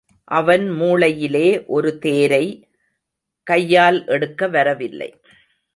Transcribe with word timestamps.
அவன் 0.31 0.71
மூளையிலே 0.71 1.67
ஒரு 1.67 1.97
தேரை—கையால் 1.97 4.07
எடுக்க 4.07 4.47
வரவில்லை. 4.47 5.19